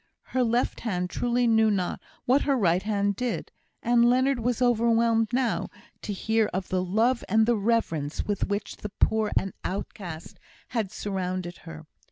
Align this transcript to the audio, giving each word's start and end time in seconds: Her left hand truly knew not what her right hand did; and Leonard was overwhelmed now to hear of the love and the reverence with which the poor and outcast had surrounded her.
Her 0.33 0.43
left 0.43 0.79
hand 0.79 1.11
truly 1.11 1.45
knew 1.45 1.69
not 1.69 2.01
what 2.25 2.41
her 2.41 2.57
right 2.57 2.81
hand 2.81 3.15
did; 3.15 3.51
and 3.83 4.03
Leonard 4.09 4.39
was 4.39 4.59
overwhelmed 4.59 5.27
now 5.31 5.69
to 6.01 6.11
hear 6.11 6.47
of 6.55 6.69
the 6.69 6.83
love 6.83 7.23
and 7.29 7.45
the 7.45 7.55
reverence 7.55 8.25
with 8.25 8.47
which 8.47 8.77
the 8.77 8.89
poor 8.89 9.31
and 9.37 9.53
outcast 9.63 10.39
had 10.69 10.91
surrounded 10.91 11.57
her. 11.69 11.85